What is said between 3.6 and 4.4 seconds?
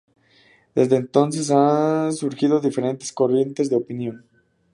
de opinión.